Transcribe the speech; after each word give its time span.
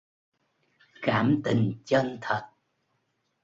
Cảm 1.01 1.41
tình 1.43 1.73
chân 1.85 2.17
thật 2.21 2.49